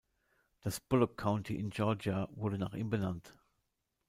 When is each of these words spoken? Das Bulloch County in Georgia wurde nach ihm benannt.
Das 0.61 0.79
Bulloch 0.79 1.15
County 1.15 1.57
in 1.59 1.69
Georgia 1.69 2.27
wurde 2.31 2.57
nach 2.57 2.73
ihm 2.73 2.89
benannt. 2.89 3.37